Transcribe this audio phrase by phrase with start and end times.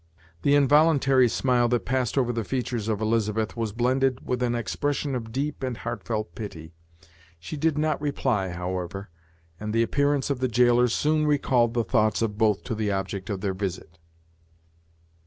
[0.41, 5.13] The involuntary smile that passed over the features of Elizabeth was blended with an expression
[5.13, 6.73] of deep and heartfelt pity.
[7.39, 9.11] She did not reply, however,
[9.59, 13.29] and the appearance of the jailer soon recalled the thoughts of both to the object
[13.29, 13.99] of their visit.